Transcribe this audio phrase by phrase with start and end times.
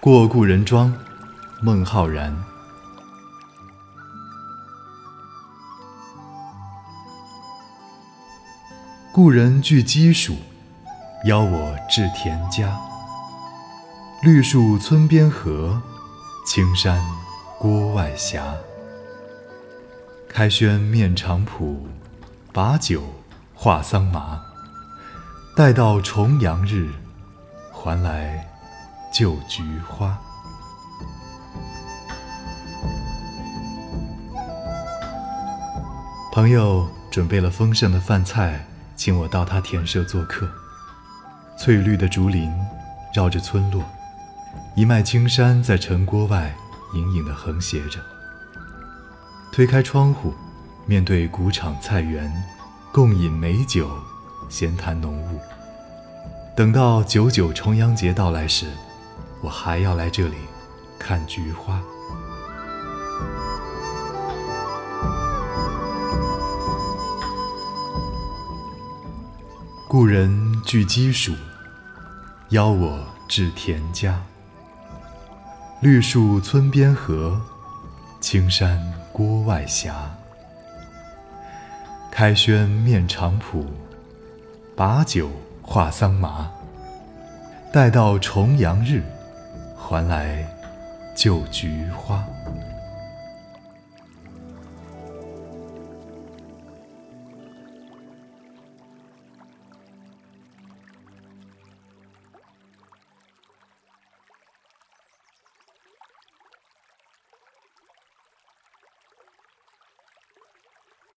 [0.00, 0.94] 过故人庄，
[1.60, 2.32] 孟浩然。
[9.10, 10.36] 故人具鸡黍，
[11.24, 12.78] 邀我至田家。
[14.22, 15.82] 绿树村边合，
[16.46, 17.04] 青山
[17.58, 18.40] 郭外斜。
[20.28, 21.76] 开轩面场圃，
[22.52, 23.02] 把酒
[23.52, 24.40] 话桑麻。
[25.56, 26.88] 待到重阳日，
[27.72, 28.48] 还来
[29.12, 30.18] 旧菊花。
[36.32, 38.64] 朋友准备了丰盛的饭菜。
[38.98, 40.50] 请我到他田舍做客。
[41.56, 42.52] 翠绿的竹林
[43.14, 43.84] 绕着村落，
[44.74, 46.52] 一脉青山在城郭外
[46.94, 48.00] 隐隐地横斜着。
[49.52, 50.34] 推开窗户，
[50.84, 52.28] 面对谷场菜园，
[52.92, 53.88] 共饮美酒，
[54.48, 55.38] 闲谈浓雾。
[56.56, 58.66] 等到九九重阳节到来时，
[59.40, 60.36] 我还要来这里
[60.98, 61.80] 看菊花。
[69.86, 71.34] 故人具鸡黍，
[72.50, 74.20] 邀我至田家。
[75.80, 77.40] 绿树村边合，
[78.20, 78.78] 青山
[79.12, 79.92] 郭外斜。
[82.10, 83.64] 开轩面场圃，
[84.76, 85.30] 把酒
[85.62, 86.50] 话桑麻。
[87.72, 89.02] 待到重阳日，
[89.88, 90.44] 还来
[91.14, 92.22] 旧菊花。